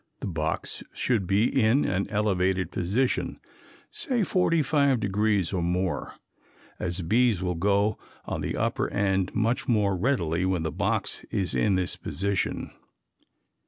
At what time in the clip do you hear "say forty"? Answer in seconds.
3.91-4.63